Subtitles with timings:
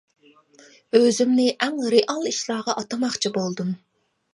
[1.01, 3.75] ئۆزۈمنى ئەڭ رېئال ئىشلارغا ئاتىماقچى بولدۇم.